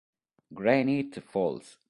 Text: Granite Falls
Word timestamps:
Granite 0.51 1.21
Falls 1.21 1.77